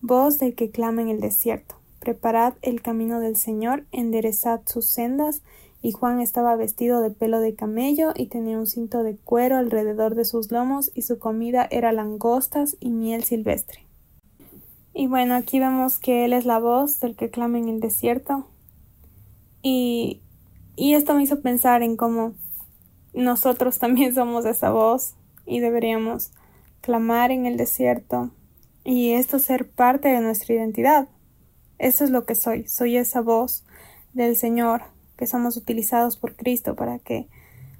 Voz 0.00 0.38
del 0.38 0.54
que 0.54 0.70
clama 0.70 1.02
en 1.02 1.10
el 1.10 1.20
desierto, 1.20 1.74
preparad 1.98 2.54
el 2.62 2.80
camino 2.80 3.20
del 3.20 3.36
Señor, 3.36 3.84
enderezad 3.92 4.62
sus 4.64 4.86
sendas, 4.86 5.42
y 5.84 5.92
Juan 5.92 6.22
estaba 6.22 6.56
vestido 6.56 7.02
de 7.02 7.10
pelo 7.10 7.40
de 7.40 7.54
camello 7.54 8.14
y 8.16 8.28
tenía 8.28 8.58
un 8.58 8.66
cinto 8.66 9.02
de 9.02 9.18
cuero 9.18 9.58
alrededor 9.58 10.14
de 10.14 10.24
sus 10.24 10.50
lomos 10.50 10.90
y 10.94 11.02
su 11.02 11.18
comida 11.18 11.68
era 11.70 11.92
langostas 11.92 12.78
y 12.80 12.88
miel 12.88 13.22
silvestre. 13.22 13.84
Y 14.94 15.08
bueno, 15.08 15.34
aquí 15.34 15.60
vemos 15.60 15.98
que 15.98 16.24
él 16.24 16.32
es 16.32 16.46
la 16.46 16.58
voz 16.58 17.00
del 17.00 17.16
que 17.16 17.28
clama 17.28 17.58
en 17.58 17.68
el 17.68 17.80
desierto. 17.80 18.46
Y, 19.60 20.22
y 20.74 20.94
esto 20.94 21.12
me 21.12 21.22
hizo 21.22 21.42
pensar 21.42 21.82
en 21.82 21.98
cómo 21.98 22.32
nosotros 23.12 23.78
también 23.78 24.14
somos 24.14 24.46
esa 24.46 24.70
voz 24.70 25.16
y 25.44 25.60
deberíamos 25.60 26.32
clamar 26.80 27.30
en 27.30 27.44
el 27.44 27.58
desierto 27.58 28.30
y 28.84 29.10
esto 29.10 29.38
ser 29.38 29.68
parte 29.68 30.08
de 30.08 30.22
nuestra 30.22 30.54
identidad. 30.54 31.08
Eso 31.76 32.04
es 32.04 32.10
lo 32.10 32.24
que 32.24 32.36
soy, 32.36 32.66
soy 32.68 32.96
esa 32.96 33.20
voz 33.20 33.66
del 34.14 34.34
Señor 34.34 34.93
que 35.16 35.26
somos 35.26 35.56
utilizados 35.56 36.16
por 36.16 36.36
Cristo 36.36 36.74
para 36.74 36.98
que 36.98 37.28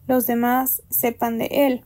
los 0.07 0.27
demás 0.27 0.83
sepan 0.91 1.39
de 1.39 1.47
Él. 1.47 1.85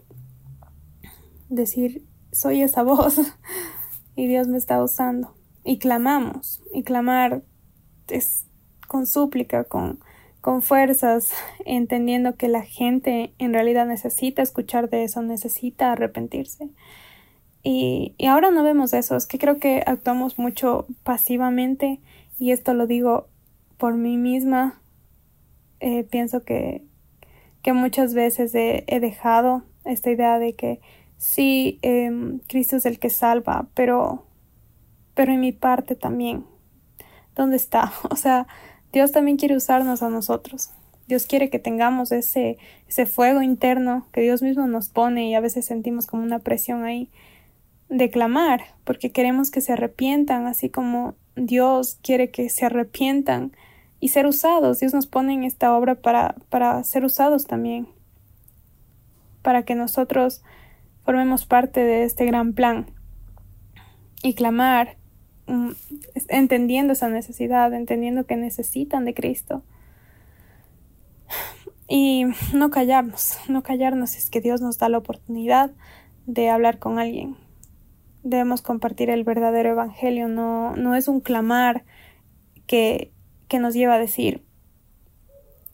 Decir, 1.49 2.05
soy 2.33 2.63
esa 2.63 2.83
voz 2.83 3.21
y 4.17 4.27
Dios 4.27 4.49
me 4.49 4.59
está 4.59 4.83
usando. 4.83 5.35
Y 5.65 5.79
clamamos, 5.79 6.63
y 6.73 6.83
clamar 6.83 7.43
es 8.09 8.47
con 8.87 9.07
súplica, 9.07 9.65
con 9.65 9.99
con 10.41 10.63
fuerzas, 10.63 11.33
entendiendo 11.65 12.37
que 12.37 12.49
la 12.49 12.63
gente 12.63 13.35
en 13.39 13.53
realidad 13.53 13.87
necesita 13.87 14.43
escuchar 14.43 14.89
de 14.89 15.05
eso, 15.05 15.23
necesita 15.23 15.93
arrepentirse. 15.93 16.71
Y, 17.63 18.15
y, 18.17 18.27
ahora 18.27 18.51
no 18.51 18.63
vemos 18.63 18.95
eso, 18.95 19.17
es 19.17 19.27
que 19.27 19.39
creo 19.39 19.59
que 19.59 19.83
actuamos 19.85 20.39
mucho 20.39 20.87
pasivamente 21.03 22.01
y 22.39 22.53
esto 22.53 22.73
lo 22.73 22.87
digo 22.87 23.27
por 23.77 23.95
mí 23.95 24.17
misma. 24.17 24.81
Eh, 25.81 26.05
pienso 26.05 26.45
que, 26.45 26.83
que 27.63 27.73
muchas 27.73 28.15
veces 28.15 28.55
he, 28.55 28.85
dejado 29.01 29.63
esta 29.85 30.11
idea 30.11 30.39
de 30.39 30.55
que 30.55 30.81
sí, 31.17 31.79
eh, 31.83 32.11
Cristo 32.49 32.77
es 32.77 32.87
el 32.87 32.99
que 32.99 33.11
salva, 33.11 33.69
pero, 33.75 34.25
pero 35.15 35.33
en 35.33 35.41
mi 35.41 35.53
parte 35.53 35.95
también. 35.95 36.45
¿Dónde 37.35 37.57
está? 37.57 37.93
O 38.11 38.17
sea, 38.17 38.47
Dios 38.93 39.13
también 39.13 39.37
quiere 39.37 39.57
usarnos 39.57 40.03
a 40.03 40.09
nosotros. 40.09 40.71
Dios 41.07 41.27
quiere 41.27 41.49
que 41.49 41.59
tengamos 41.59 42.13
ese, 42.13 42.59
ese 42.87 43.07
fuego 43.07 43.41
interno 43.41 44.07
que 44.13 44.21
Dios 44.21 44.43
mismo 44.43 44.67
nos 44.67 44.91
pone 44.91 45.29
y 45.29 45.35
a 45.35 45.41
veces 45.41 45.65
sentimos 45.65 46.07
como 46.07 46.23
una 46.23 46.41
presión 46.41 46.85
ahí 46.85 47.11
de 47.89 48.11
clamar, 48.11 48.61
porque 48.85 49.11
queremos 49.11 49.51
que 49.51 49.63
se 49.63 49.73
arrepientan, 49.73 50.47
así 50.47 50.69
como 50.69 51.15
Dios 51.37 51.99
quiere 52.03 52.31
que 52.31 52.51
se 52.51 52.67
arrepientan 52.67 53.53
y 54.01 54.09
ser 54.09 54.27
usados. 54.27 54.81
Dios 54.81 54.95
nos 54.95 55.07
pone 55.07 55.35
en 55.35 55.45
esta 55.45 55.77
obra 55.77 55.97
para, 55.97 56.37
para 56.49 56.83
ser 56.85 57.05
usados 57.05 57.47
también, 57.47 57.89
para 59.43 59.65
que 59.65 59.75
nosotros 59.75 60.43
formemos 61.05 61.47
parte 61.47 61.81
de 61.81 62.05
este 62.05 62.27
gran 62.27 62.53
plan 62.53 62.87
y 64.23 64.35
clamar 64.35 64.99
Mm, 65.49 65.71
entendiendo 66.29 66.93
esa 66.93 67.09
necesidad, 67.09 67.73
entendiendo 67.73 68.27
que 68.27 68.37
necesitan 68.37 69.07
de 69.07 69.15
Cristo. 69.15 69.63
Y 71.89 72.27
no 72.53 72.69
callarnos, 72.69 73.39
no 73.49 73.63
callarnos 73.63 74.15
es 74.17 74.29
que 74.29 74.43
Dios 74.43 74.61
nos 74.61 74.77
da 74.77 74.91
la 74.91 74.99
oportunidad 74.99 75.71
de 76.27 76.51
hablar 76.51 76.79
con 76.79 76.99
alguien. 76.99 77.37
Debemos 78.23 78.61
compartir 78.61 79.09
el 79.09 79.25
verdadero 79.25 79.71
evangelio, 79.71 80.29
no, 80.29 80.77
no 80.77 80.95
es 80.95 81.09
un 81.09 81.21
clamar 81.21 81.85
que, 82.67 83.11
que 83.49 83.59
nos 83.59 83.75
lleva 83.75 83.95
a 83.95 83.99
decir, 83.99 84.43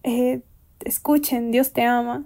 eh, 0.02 0.42
escuchen, 0.84 1.50
Dios 1.50 1.72
te 1.72 1.82
ama, 1.82 2.24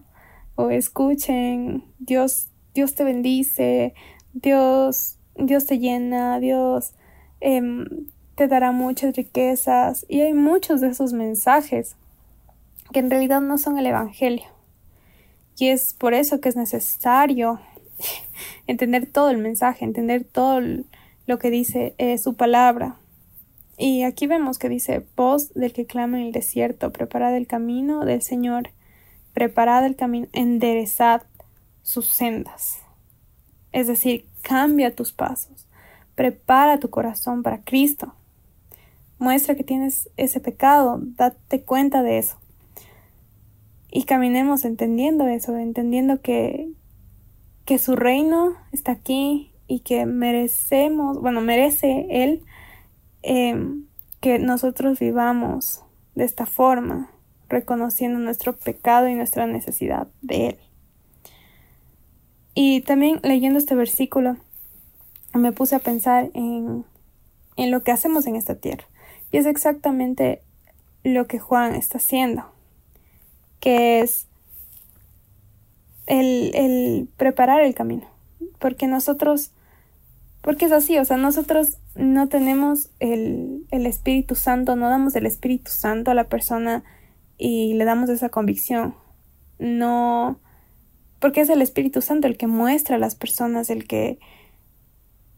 o 0.54 0.70
escuchen, 0.70 1.84
Dios, 1.98 2.48
Dios 2.74 2.94
te 2.94 3.04
bendice, 3.04 3.94
Dios, 4.32 5.18
Dios 5.36 5.66
te 5.66 5.78
llena, 5.78 6.40
Dios, 6.40 6.94
Em, 7.40 7.86
te 8.34 8.48
dará 8.48 8.72
muchas 8.72 9.16
riquezas 9.16 10.04
y 10.08 10.20
hay 10.20 10.32
muchos 10.32 10.80
de 10.80 10.88
esos 10.88 11.12
mensajes 11.12 11.96
que 12.92 13.00
en 13.00 13.10
realidad 13.10 13.40
no 13.40 13.58
son 13.58 13.78
el 13.78 13.86
Evangelio. 13.86 14.46
Y 15.56 15.68
es 15.68 15.92
por 15.92 16.14
eso 16.14 16.40
que 16.40 16.48
es 16.48 16.56
necesario 16.56 17.60
entender 18.66 19.06
todo 19.06 19.30
el 19.30 19.38
mensaje, 19.38 19.84
entender 19.84 20.24
todo 20.24 20.60
lo 21.26 21.38
que 21.38 21.50
dice 21.50 21.94
eh, 21.98 22.18
su 22.18 22.34
palabra. 22.34 22.96
Y 23.78 24.02
aquí 24.02 24.26
vemos 24.26 24.58
que 24.58 24.68
dice, 24.68 25.06
voz 25.16 25.54
del 25.54 25.72
que 25.72 25.86
clama 25.86 26.18
en 26.18 26.26
el 26.26 26.32
desierto, 26.32 26.92
preparad 26.92 27.36
el 27.36 27.46
camino 27.46 28.04
del 28.04 28.22
Señor, 28.22 28.70
preparad 29.32 29.86
el 29.86 29.94
camino, 29.94 30.26
enderezad 30.32 31.22
sus 31.82 32.06
sendas. 32.06 32.80
Es 33.70 33.86
decir, 33.86 34.26
cambia 34.42 34.96
tus 34.96 35.12
pasos. 35.12 35.68
Prepara 36.16 36.80
tu 36.80 36.90
corazón 36.90 37.44
para 37.44 37.62
Cristo. 37.62 38.14
Muestra 39.20 39.54
que 39.54 39.62
tienes 39.62 40.10
ese 40.16 40.40
pecado, 40.40 40.98
date 41.00 41.62
cuenta 41.62 42.02
de 42.02 42.18
eso. 42.18 42.36
Y 43.92 44.04
caminemos 44.04 44.64
entendiendo 44.64 45.28
eso, 45.28 45.56
entendiendo 45.56 46.20
que, 46.20 46.68
que 47.64 47.78
su 47.78 47.94
reino 47.94 48.56
está 48.72 48.90
aquí 48.90 49.52
y 49.68 49.80
que 49.80 50.04
merecemos, 50.04 51.20
bueno, 51.20 51.40
merece 51.40 52.06
Él 52.10 52.42
em, 53.22 53.84
que 54.20 54.38
nosotros 54.38 54.98
vivamos 54.98 55.82
de 56.14 56.24
esta 56.24 56.46
forma, 56.46 57.10
reconociendo 57.48 58.18
nuestro 58.18 58.56
pecado 58.56 59.08
y 59.08 59.14
nuestra 59.14 59.46
necesidad 59.46 60.08
de 60.20 60.48
Él. 60.48 60.58
Y 62.54 62.80
también 62.80 63.20
leyendo 63.22 63.58
este 63.58 63.74
versículo, 63.74 64.36
me 65.32 65.52
puse 65.52 65.76
a 65.76 65.78
pensar 65.78 66.30
en, 66.34 66.84
en 67.56 67.70
lo 67.70 67.84
que 67.84 67.92
hacemos 67.92 68.26
en 68.26 68.36
esta 68.36 68.56
tierra. 68.56 68.84
Y 69.30 69.36
es 69.36 69.46
exactamente 69.46 70.42
lo 71.04 71.26
que 71.26 71.38
Juan 71.38 71.74
está 71.74 71.98
haciendo, 71.98 72.50
que 73.60 74.00
es 74.00 74.26
el, 76.06 76.50
el 76.54 77.08
preparar 77.16 77.60
el 77.60 77.74
camino. 77.74 78.08
Porque 78.58 78.86
nosotros, 78.86 79.52
porque 80.40 80.64
es 80.64 80.72
así, 80.72 80.98
o 80.98 81.04
sea, 81.04 81.16
nosotros 81.16 81.78
no 81.98 82.28
tenemos 82.28 82.90
el, 83.00 83.66
el 83.70 83.86
Espíritu 83.86 84.36
Santo, 84.36 84.76
no 84.76 84.88
damos 84.88 85.16
el 85.16 85.26
Espíritu 85.26 85.70
Santo 85.70 86.12
a 86.12 86.14
la 86.14 86.28
persona 86.28 86.84
y 87.36 87.74
le 87.74 87.84
damos 87.84 88.08
esa 88.08 88.28
convicción. 88.28 88.94
No, 89.58 90.38
porque 91.18 91.40
es 91.40 91.48
el 91.48 91.60
Espíritu 91.60 92.00
Santo 92.00 92.28
el 92.28 92.36
que 92.36 92.46
muestra 92.46 92.96
a 92.96 93.00
las 93.00 93.16
personas, 93.16 93.68
el 93.68 93.88
que, 93.88 94.20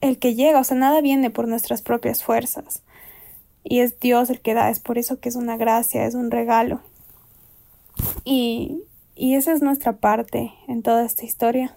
el 0.02 0.19
que 0.19 0.35
llega, 0.35 0.61
o 0.61 0.64
sea, 0.64 0.76
nada 0.76 1.00
viene 1.00 1.31
por 1.31 1.49
nuestras 1.49 1.81
propias 1.81 2.23
fuerzas. 2.23 2.83
Y 3.64 3.81
es 3.81 3.99
Dios 3.99 4.29
el 4.29 4.40
que 4.40 4.52
da, 4.52 4.69
es 4.69 4.81
por 4.81 4.99
eso 4.99 5.19
que 5.19 5.31
es 5.31 5.37
una 5.37 5.57
gracia, 5.57 6.05
es 6.05 6.14
un 6.14 6.31
regalo. 6.31 6.83
Y, 8.25 8.83
y 9.14 9.35
esa 9.35 9.52
es 9.52 9.62
nuestra 9.62 9.95
parte 9.95 10.52
en 10.69 10.83
toda 10.83 11.07
esta 11.07 11.25
historia. 11.25 11.75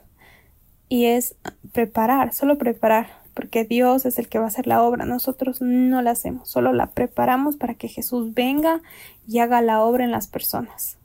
Y 0.89 1.05
es 1.05 1.35
preparar, 1.71 2.33
solo 2.33 2.57
preparar, 2.57 3.22
porque 3.33 3.65
Dios 3.65 4.05
es 4.05 4.19
el 4.19 4.29
que 4.29 4.37
va 4.37 4.45
a 4.45 4.47
hacer 4.47 4.67
la 4.67 4.83
obra, 4.83 5.05
nosotros 5.05 5.61
no 5.61 6.01
la 6.01 6.11
hacemos, 6.11 6.49
solo 6.49 6.71
la 6.73 6.91
preparamos 6.91 7.55
para 7.55 7.73
que 7.73 7.87
Jesús 7.87 8.33
venga 8.33 8.81
y 9.27 9.39
haga 9.39 9.61
la 9.61 9.83
obra 9.83 10.03
en 10.03 10.11
las 10.11 10.27
personas. 10.27 10.97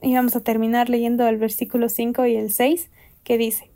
Y 0.00 0.14
vamos 0.14 0.36
a 0.36 0.40
terminar 0.40 0.88
leyendo 0.88 1.26
el 1.26 1.38
versículo 1.38 1.88
5 1.88 2.26
y 2.26 2.36
el 2.36 2.52
6, 2.52 2.90
que 3.24 3.38
dice, 3.38 3.70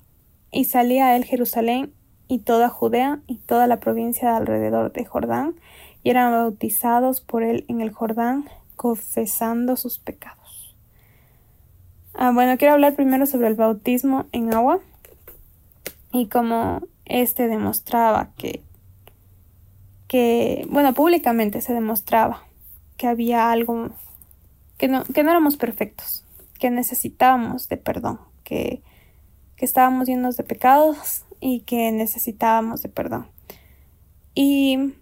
Y 0.53 0.65
salía 0.65 1.17
él 1.17 1.25
Jerusalén 1.25 1.93
y 2.29 2.41
toda 2.41 2.69
Judea 2.69 3.21
y 3.27 3.37
toda 3.39 3.67
la 3.67 3.81
provincia 3.81 4.31
de 4.31 4.37
alrededor 4.37 4.93
de 4.93 5.05
Jordán, 5.07 5.57
y 6.05 6.11
eran 6.11 6.33
bautizados 6.33 7.21
por 7.21 7.43
él 7.43 7.65
en 7.69 7.81
el 7.81 7.91
Jordán, 7.91 8.49
confesando 8.77 9.77
sus 9.77 9.99
pecados. 9.99 10.77
Ah, 12.15 12.31
bueno, 12.33 12.57
quiero 12.59 12.75
hablar 12.75 12.95
primero 12.95 13.27
sobre 13.27 13.49
el 13.49 13.55
bautismo 13.55 14.27
en 14.33 14.53
agua 14.53 14.81
y 16.13 16.29
cómo 16.29 16.83
éste 17.05 17.49
demostraba 17.49 18.31
que, 18.37 18.63
que, 20.07 20.67
bueno, 20.71 20.95
públicamente 20.95 21.61
se 21.61 21.75
demostraba 21.75 22.45
que 22.97 23.07
había 23.07 23.51
algo, 23.51 23.91
que 24.77 24.89
no, 24.89 25.05
que 25.05 25.23
no 25.23 25.31
éramos 25.31 25.57
perfectos, 25.57 26.25
que 26.59 26.71
necesitábamos 26.71 27.69
de 27.69 27.77
perdón, 27.77 28.21
que, 28.45 28.83
que 29.57 29.65
estábamos 29.65 30.09
llenos 30.09 30.37
de 30.37 30.45
pecados 30.45 31.25
y 31.41 31.61
que 31.61 31.93
necesitábamos 31.93 32.83
de 32.83 32.89
perdón. 32.89 33.29
Y 34.35 34.95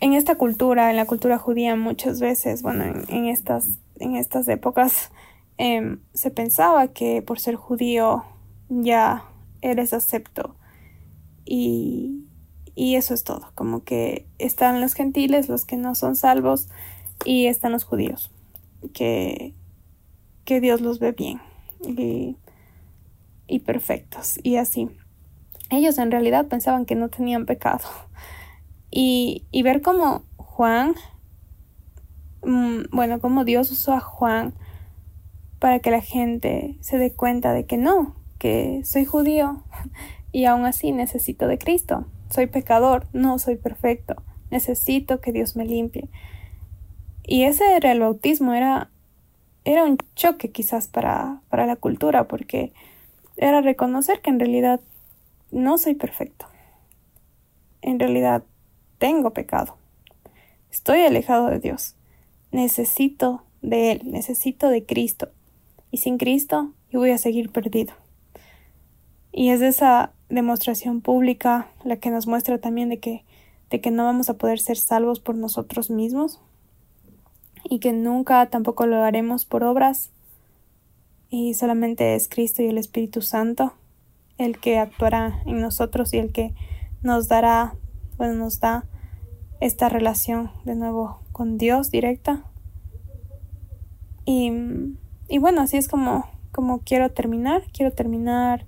en 0.00 0.14
esta 0.14 0.36
cultura, 0.36 0.90
en 0.90 0.96
la 0.96 1.06
cultura 1.06 1.38
judía, 1.38 1.76
muchas 1.76 2.20
veces, 2.20 2.62
bueno, 2.62 2.84
en, 3.08 3.26
estas, 3.26 3.78
en 3.98 4.16
estas 4.16 4.48
épocas, 4.48 5.10
em, 5.58 6.00
se 6.14 6.30
pensaba 6.30 6.88
que 6.88 7.22
por 7.22 7.38
ser 7.38 7.56
judío 7.56 8.24
ya 8.68 9.24
eres 9.62 9.92
acepto. 9.92 10.56
Y, 11.44 12.26
y 12.74 12.96
eso 12.96 13.14
es 13.14 13.24
todo, 13.24 13.52
como 13.54 13.84
que 13.84 14.26
están 14.38 14.80
los 14.80 14.94
gentiles, 14.94 15.48
los 15.48 15.64
que 15.64 15.76
no 15.76 15.94
son 15.94 16.16
salvos, 16.16 16.68
y 17.24 17.46
están 17.46 17.72
los 17.72 17.84
judíos, 17.84 18.30
que, 18.94 19.54
que 20.44 20.60
Dios 20.60 20.80
los 20.80 20.98
ve 20.98 21.12
bien 21.12 21.40
y, 21.86 22.36
y 23.46 23.58
perfectos, 23.60 24.38
y 24.42 24.56
así. 24.56 24.88
Ellos 25.70 25.98
en 25.98 26.10
realidad 26.10 26.48
pensaban 26.48 26.86
que 26.86 26.94
no 26.94 27.08
tenían 27.08 27.46
pecado. 27.46 27.84
Y, 28.92 29.46
y 29.52 29.62
ver 29.62 29.82
cómo 29.82 30.24
Juan, 30.36 30.96
mm, 32.42 32.86
bueno, 32.90 33.20
cómo 33.20 33.44
Dios 33.44 33.70
usó 33.70 33.92
a 33.92 34.00
Juan 34.00 34.52
para 35.60 35.78
que 35.78 35.92
la 35.92 36.00
gente 36.00 36.76
se 36.80 36.98
dé 36.98 37.12
cuenta 37.12 37.52
de 37.52 37.66
que 37.66 37.76
no, 37.76 38.16
que 38.40 38.80
soy 38.84 39.04
judío 39.04 39.62
y 40.32 40.46
aún 40.46 40.64
así 40.64 40.90
necesito 40.90 41.46
de 41.46 41.58
Cristo. 41.58 42.06
Soy 42.30 42.46
pecador, 42.46 43.06
no 43.12 43.38
soy 43.38 43.56
perfecto. 43.56 44.16
Necesito 44.50 45.20
que 45.20 45.30
Dios 45.30 45.54
me 45.54 45.64
limpie. 45.64 46.08
Y 47.24 47.44
ese 47.44 47.76
era 47.76 47.92
el 47.92 48.00
bautismo, 48.00 48.54
era, 48.54 48.90
era 49.64 49.84
un 49.84 49.98
choque 50.16 50.50
quizás 50.50 50.88
para, 50.88 51.42
para 51.48 51.66
la 51.66 51.76
cultura, 51.76 52.26
porque 52.26 52.72
era 53.36 53.60
reconocer 53.60 54.20
que 54.20 54.30
en 54.30 54.40
realidad 54.40 54.80
no 55.52 55.78
soy 55.78 55.94
perfecto. 55.94 56.46
En 57.82 58.00
realidad 58.00 58.42
tengo 58.98 59.30
pecado. 59.30 59.76
Estoy 60.70 61.02
alejado 61.02 61.48
de 61.48 61.58
Dios. 61.58 61.94
Necesito 62.52 63.44
de 63.60 63.92
Él, 63.92 64.02
necesito 64.04 64.68
de 64.68 64.84
Cristo. 64.86 65.28
Y 65.90 65.98
sin 65.98 66.16
Cristo 66.16 66.72
yo 66.90 67.00
voy 67.00 67.10
a 67.10 67.18
seguir 67.18 67.50
perdido. 67.50 67.99
Y 69.32 69.50
es 69.50 69.60
esa 69.60 70.12
demostración 70.28 71.00
pública 71.00 71.68
la 71.84 71.96
que 71.96 72.10
nos 72.10 72.26
muestra 72.26 72.58
también 72.58 72.88
de 72.88 72.98
que, 72.98 73.24
de 73.70 73.80
que 73.80 73.90
no 73.90 74.04
vamos 74.04 74.30
a 74.30 74.34
poder 74.34 74.60
ser 74.60 74.76
salvos 74.76 75.20
por 75.20 75.36
nosotros 75.36 75.90
mismos 75.90 76.40
y 77.64 77.78
que 77.78 77.92
nunca 77.92 78.46
tampoco 78.46 78.86
lo 78.86 79.02
haremos 79.02 79.44
por 79.44 79.64
obras 79.64 80.10
y 81.28 81.54
solamente 81.54 82.14
es 82.14 82.28
Cristo 82.28 82.62
y 82.62 82.66
el 82.66 82.78
Espíritu 82.78 83.22
Santo 83.22 83.74
el 84.38 84.58
que 84.58 84.78
actuará 84.78 85.42
en 85.46 85.60
nosotros 85.60 86.12
y 86.14 86.18
el 86.18 86.32
que 86.32 86.54
nos 87.02 87.28
dará, 87.28 87.74
bueno, 88.16 88.34
nos 88.34 88.58
da 88.58 88.86
esta 89.60 89.88
relación 89.88 90.50
de 90.64 90.74
nuevo 90.74 91.20
con 91.32 91.58
Dios 91.58 91.90
directa. 91.90 92.44
Y, 94.24 94.50
y 95.28 95.38
bueno, 95.38 95.60
así 95.60 95.76
es 95.76 95.88
como, 95.88 96.26
como 96.52 96.80
quiero 96.80 97.10
terminar. 97.10 97.64
Quiero 97.72 97.92
terminar 97.92 98.64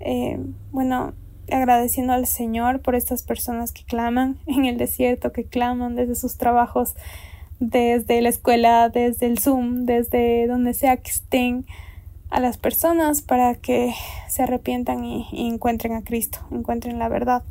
eh, 0.00 0.38
bueno, 0.72 1.12
agradeciendo 1.52 2.12
al 2.12 2.26
Señor 2.26 2.80
por 2.80 2.94
estas 2.94 3.22
personas 3.22 3.72
que 3.72 3.84
claman 3.84 4.38
en 4.46 4.64
el 4.64 4.78
desierto, 4.78 5.32
que 5.32 5.44
claman 5.44 5.94
desde 5.94 6.14
sus 6.14 6.36
trabajos, 6.36 6.94
desde 7.58 8.22
la 8.22 8.30
escuela, 8.30 8.88
desde 8.88 9.26
el 9.26 9.38
Zoom, 9.38 9.84
desde 9.84 10.46
donde 10.46 10.74
sea 10.74 10.96
que 10.96 11.10
estén 11.10 11.66
a 12.30 12.40
las 12.40 12.56
personas 12.56 13.22
para 13.22 13.54
que 13.56 13.92
se 14.28 14.42
arrepientan 14.42 15.04
y, 15.04 15.26
encuentren 15.32 15.94
a 15.94 16.02
Cristo, 16.02 16.38
encuentren 16.50 16.98
la 16.98 17.08
verdad. 17.08 17.42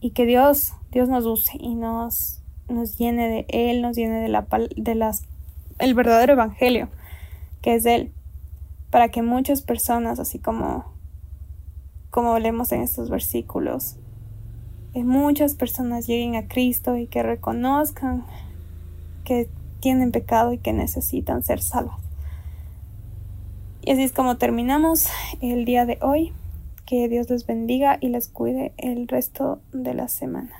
Y 0.00 0.10
que 0.10 0.24
Dios, 0.24 0.72
Dios 0.90 1.08
nos 1.08 1.26
use 1.26 1.52
y 1.60 1.74
nos, 1.74 2.40
nos 2.68 2.96
llene 2.96 3.28
de 3.28 3.46
Él, 3.48 3.82
nos 3.82 3.94
llene 3.94 4.20
de, 4.20 4.28
la, 4.28 4.46
de 4.74 4.94
las, 4.94 5.22
el 5.78 5.92
verdadero 5.94 6.32
Evangelio, 6.32 6.88
que 7.60 7.74
es 7.74 7.84
Él 7.84 8.10
para 8.90 9.08
que 9.08 9.22
muchas 9.22 9.62
personas, 9.62 10.18
así 10.18 10.38
como, 10.38 10.84
como 12.10 12.38
leemos 12.38 12.72
en 12.72 12.82
estos 12.82 13.08
versículos, 13.08 13.96
que 14.92 15.04
muchas 15.04 15.54
personas 15.54 16.06
lleguen 16.06 16.34
a 16.34 16.48
Cristo 16.48 16.96
y 16.96 17.06
que 17.06 17.22
reconozcan 17.22 18.24
que 19.24 19.48
tienen 19.78 20.10
pecado 20.10 20.52
y 20.52 20.58
que 20.58 20.72
necesitan 20.72 21.42
ser 21.42 21.60
salvos. 21.60 21.94
Y 23.82 23.92
así 23.92 24.02
es 24.02 24.12
como 24.12 24.36
terminamos 24.36 25.08
el 25.40 25.64
día 25.64 25.86
de 25.86 25.98
hoy. 26.02 26.32
Que 26.84 27.08
Dios 27.08 27.30
les 27.30 27.46
bendiga 27.46 27.98
y 28.00 28.08
les 28.08 28.26
cuide 28.26 28.72
el 28.76 29.06
resto 29.06 29.60
de 29.72 29.94
la 29.94 30.08
semana. 30.08 30.59